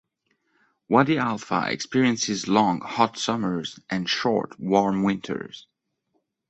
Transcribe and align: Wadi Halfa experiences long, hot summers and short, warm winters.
Wadi 0.89 1.17
Halfa 1.17 1.67
experiences 1.69 2.47
long, 2.47 2.81
hot 2.81 3.19
summers 3.19 3.79
and 3.87 4.09
short, 4.09 4.59
warm 4.59 5.03
winters. 5.03 5.67